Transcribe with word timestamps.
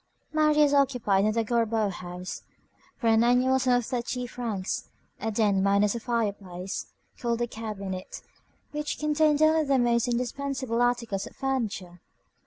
Marius 0.33 0.73
occupied 0.73 1.25
in 1.25 1.31
the 1.33 1.43
Gorbeau 1.43 1.91
house, 1.91 2.41
for 2.97 3.05
an 3.05 3.23
annual 3.23 3.59
sum 3.59 3.73
of 3.75 3.85
thirty 3.85 4.25
francs, 4.25 4.89
a 5.19 5.29
den 5.29 5.61
minus 5.61 5.93
a 5.93 5.99
fireplace, 5.99 6.87
called 7.19 7.39
a 7.39 7.45
cabinet, 7.45 8.23
which 8.71 8.97
contained 8.97 9.43
only 9.43 9.63
the 9.63 9.77
most 9.77 10.07
indispensable 10.07 10.81
articles 10.81 11.27
of 11.27 11.35
furniture. 11.35 12.01